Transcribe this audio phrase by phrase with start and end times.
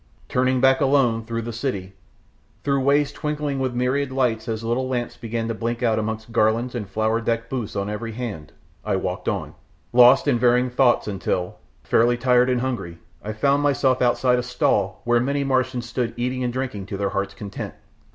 [0.27, 1.93] Turning back alone, through the city,
[2.63, 6.73] through ways twinkling with myriad lights as little lamps began to blink out amongst garlands
[6.73, 8.51] and flower decked booths on every hand,
[8.83, 9.53] I walked on,
[9.93, 15.01] lost in varying thoughts, until, fairly tired and hungry, I found myself outside a stall
[15.03, 17.75] where many Martians stood eating and drinking to their hearts' content.